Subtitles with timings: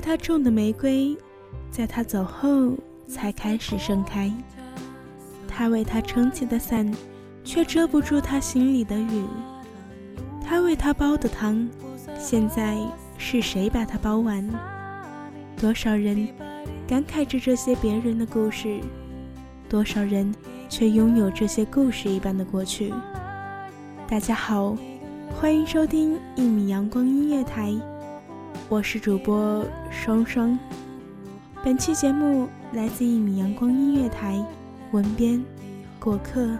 [0.00, 1.14] 为她种的玫瑰，
[1.70, 2.72] 在他走后
[3.06, 4.32] 才开始盛开。
[5.46, 6.90] 他为她撑起的伞，
[7.44, 9.26] 却遮不住他心里的雨。
[10.42, 11.68] 他为她煲的汤，
[12.18, 12.78] 现在
[13.18, 14.48] 是谁把它煲完？
[15.60, 16.26] 多少人
[16.88, 18.80] 感慨着这些别人的故事，
[19.68, 20.34] 多少人
[20.70, 22.90] 却拥有这些故事一般的过去。
[24.08, 24.74] 大家好，
[25.38, 27.74] 欢迎收听一米阳光音乐台。
[28.70, 30.56] 我是主播双双。
[31.64, 34.40] 本期节目来自一米阳光音乐台，
[34.92, 35.42] 文编
[35.98, 36.56] 果客。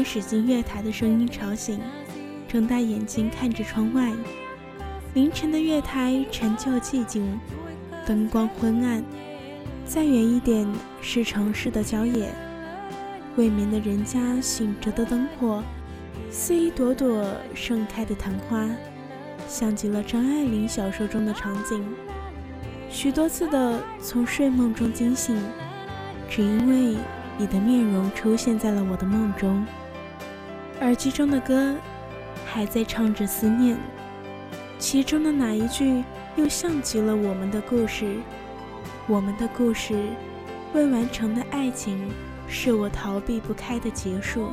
[0.00, 1.78] 滚滚驶进月台的声音吵醒，
[2.48, 4.10] 睁大眼睛看着窗外，
[5.12, 7.38] 凌晨的月台陈旧寂静，
[8.06, 9.04] 灯光昏暗。
[9.84, 10.66] 再远一点
[11.02, 12.32] 是城市的郊野，
[13.36, 15.62] 未眠的人家醒着的灯火，
[16.30, 18.66] 似一朵朵盛开的昙花，
[19.46, 21.84] 像极了张爱玲小说中的场景。
[22.88, 25.36] 许多次的从睡梦中惊醒，
[26.30, 26.96] 只因为
[27.36, 29.62] 你的面容出现在了我的梦中，
[30.80, 31.76] 耳机中的歌
[32.46, 33.76] 还在唱着思念，
[34.78, 36.02] 其中的哪一句
[36.36, 38.16] 又像极了我们的故事？
[39.06, 39.94] 我们的故事，
[40.72, 42.10] 未完成的爱情，
[42.48, 44.48] 是我逃避不开的结束。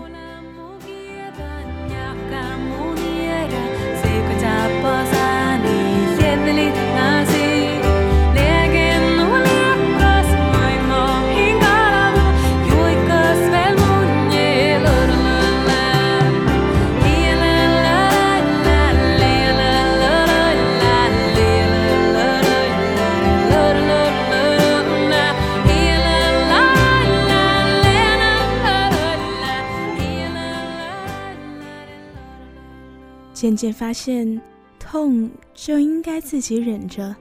[33.48, 34.42] 渐渐发现，
[34.78, 37.16] 痛就应该自己忍着，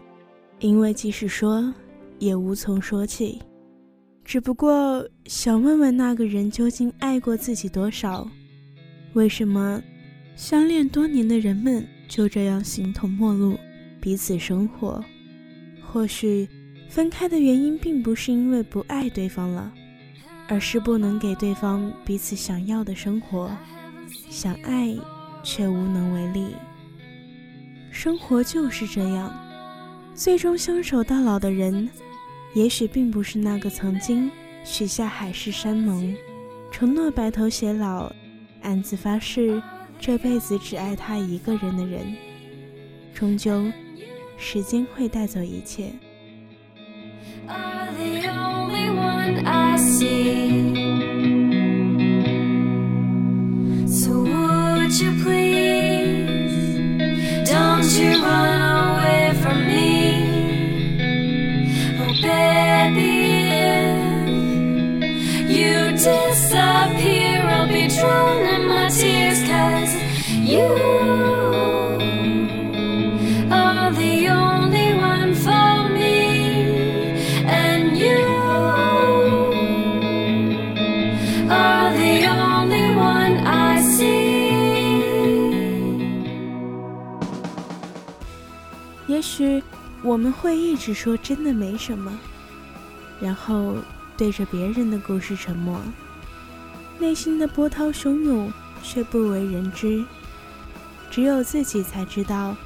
[0.58, 1.73] 因为即使说，
[2.19, 3.40] 也无从说起。
[4.25, 8.28] 只不过想问问那个人究竟爱过自己多少？
[9.12, 9.81] 为什么
[10.34, 13.56] 相恋多年的人们就这样形同陌路，
[14.00, 15.00] 彼此生活？
[15.81, 16.49] 或许
[16.88, 19.73] 分开的原因并不是因为不爱对方了，
[20.49, 23.49] 而是不能给对方彼此想要的生活，
[24.28, 24.93] 想爱
[25.47, 26.57] 却无能为力。
[27.93, 29.33] 生活就是这样，
[30.13, 31.89] 最终相守到老的人，
[32.53, 34.29] 也许并不是那个曾经
[34.65, 36.15] 许下海誓山盟、
[36.73, 38.13] 承诺白头偕老、
[38.63, 39.63] 暗自发誓
[40.01, 42.17] 这辈子只爱他一个人的人。
[43.15, 43.65] 终究，
[44.37, 45.93] 时间会带走一切。
[49.99, 50.96] 也
[90.17, 92.11] 我们会一直说真的没什么，
[93.21, 93.77] 然后
[94.17, 95.79] 对着别人的故事沉默，
[96.99, 98.51] 内心的波涛汹涌
[98.83, 100.03] 却不为人知，
[101.11, 102.57] 只有自己才知道，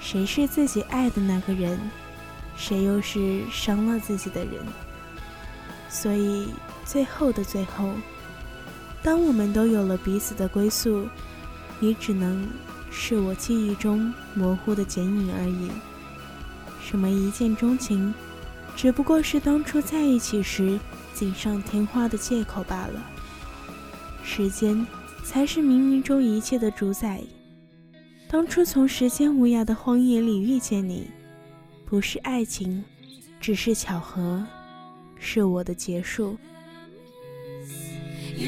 [0.00, 1.80] 谁是自己爱的那个人，
[2.54, 4.64] 谁又是伤了自己的人。
[5.88, 6.50] 所以
[6.84, 7.92] 最后的最后，
[9.02, 11.08] 当我们都有了彼此的归宿，
[11.80, 12.48] 你只能
[12.88, 15.72] 是我记忆中模糊的剪影而已。
[16.90, 18.12] 什么一见钟情，
[18.74, 20.76] 只不过是当初在一起时
[21.14, 23.00] 锦上添花的借口罢了。
[24.24, 24.84] 时间
[25.22, 27.22] 才是冥冥中一切的主宰。
[28.28, 31.08] 当初从时间无涯的荒野里遇见你，
[31.86, 32.84] 不是爱情，
[33.40, 34.44] 只是巧合，
[35.16, 36.36] 是我的结束。
[38.36, 38.46] 回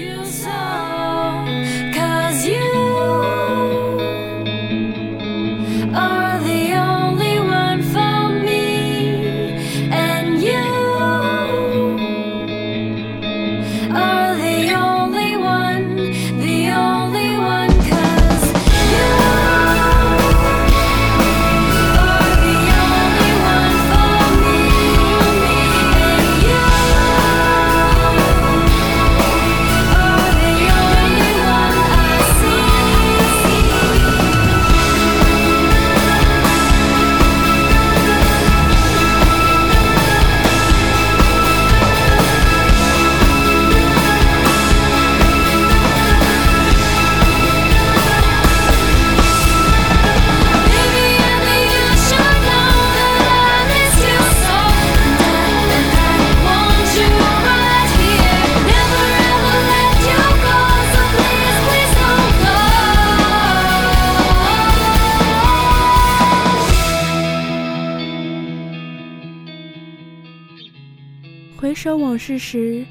[71.83, 72.87] 首往事时，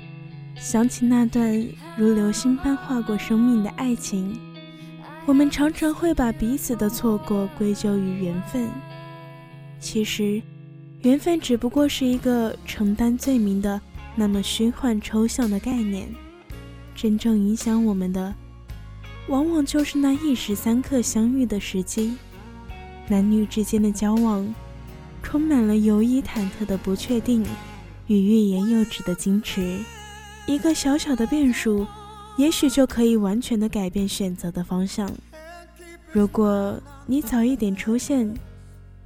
[0.56, 1.66] 想起那段
[1.96, 4.38] 如流星般划过生命的爱情，
[5.26, 8.68] 我们常常会把彼此的错过归咎于缘分。
[9.80, 10.42] 其实，
[11.04, 13.80] 缘分只不过是一个承担罪名的
[14.14, 16.10] 那么虚幻抽象的概念。
[16.94, 18.36] 真正影响我们的，
[19.30, 22.18] 往往就是那一时三刻相遇的时机。
[23.08, 24.54] 男女之间的交往，
[25.24, 27.46] 充满了犹疑忐忑的不确定。
[28.12, 29.80] 与欲言又止的矜持，
[30.46, 31.88] 一个小小的变数，
[32.36, 35.10] 也许就可以完全的改变选择的方向。
[36.12, 38.30] 如果你早一点出现，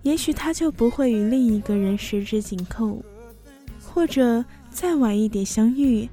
[0.02, 3.00] 也许他就不会与另一个人十指紧扣；
[3.86, 6.10] 或者再晚一点相遇，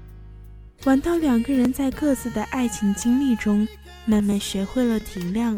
[0.85, 3.67] 晚到两个人在各自的爱情经历中，
[4.05, 5.57] 慢慢学会了体谅、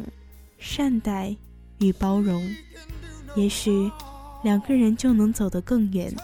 [0.56, 1.36] 善待
[1.80, 2.48] 与包容，
[3.34, 3.90] 也许
[4.44, 6.14] 两个人就能走得更远。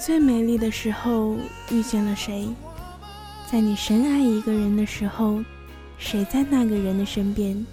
[0.00, 1.36] 最美丽的时候
[1.70, 2.48] 遇见了谁？
[3.52, 5.44] 在你深爱一个人的时候，
[5.98, 7.66] 谁在那个人的身边？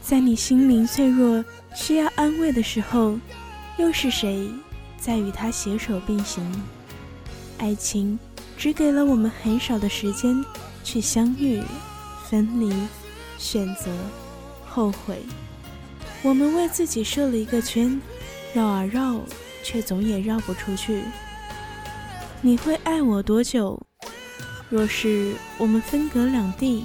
[0.00, 3.18] 在你心灵脆弱、需要安慰的时候，
[3.76, 4.48] 又是谁
[4.98, 6.42] 在与他携手并行？
[7.58, 8.18] 爱情
[8.56, 10.42] 只给了我们很少的时间
[10.82, 11.62] 去相遇、
[12.30, 12.74] 分离、
[13.36, 13.90] 选择、
[14.66, 15.18] 后悔。
[16.22, 18.00] 我们为自己设了一个圈，
[18.54, 19.20] 绕啊绕，
[19.62, 21.02] 却总也绕不出去。
[22.42, 23.80] 你会爱我多久？
[24.68, 26.84] 若是我们分隔两地，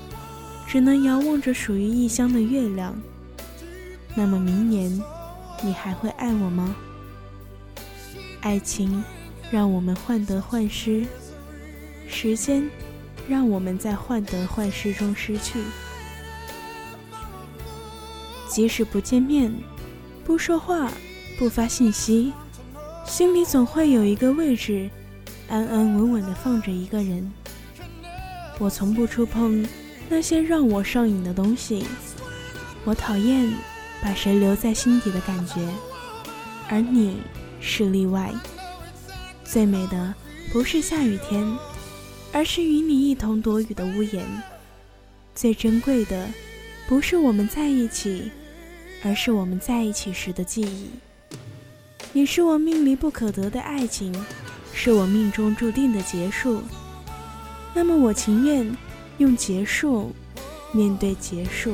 [0.67, 2.95] 只能遥望着属于异乡的月亮，
[4.15, 4.89] 那么明年
[5.61, 6.75] 你还会爱我吗？
[8.39, 9.03] 爱情
[9.51, 11.05] 让我们患得患失，
[12.07, 12.67] 时间
[13.27, 15.59] 让我们在患得患失中失去。
[18.47, 19.53] 即使不见面，
[20.23, 20.91] 不说话，
[21.37, 22.33] 不发信息，
[23.05, 24.89] 心里总会有一个位置，
[25.51, 27.29] 安安稳稳地放着一个人。
[28.57, 29.67] 我从不触碰
[30.07, 31.85] 那些让我上瘾的东西，
[32.85, 33.53] 我讨厌
[34.01, 35.67] 把谁留在心底的感觉，
[36.69, 37.17] 而你
[37.59, 38.31] 是例外。
[39.43, 40.15] 最美的
[40.53, 41.45] 不是下雨天，
[42.31, 44.25] 而是与你一同躲雨的屋檐。
[45.35, 46.29] 最珍贵的
[46.87, 48.31] 不是我们在一起，
[49.03, 50.87] 而是我们在一起时的记忆。
[52.13, 54.13] 你是我命里不可得的爱情，
[54.73, 56.61] 是我命中注定的结束。
[57.73, 58.75] 那么我情愿
[59.17, 60.13] 用结束
[60.71, 61.73] 面对结束。